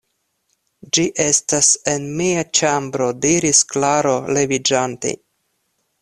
[0.97, 5.13] Ĝi estas en mia ĉambro diris Klaro leviĝante.